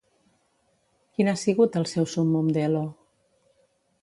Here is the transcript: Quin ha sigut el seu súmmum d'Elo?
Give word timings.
Quin 1.17 1.29
ha 1.33 1.37
sigut 1.43 1.79
el 1.83 1.87
seu 1.93 2.09
súmmum 2.15 2.53
d'Elo? 2.57 2.85